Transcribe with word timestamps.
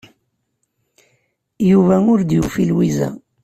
Yuba 1.71 1.95
ur 2.11 2.19
d-yufi 2.23 2.63
Lwiza. 2.69 3.09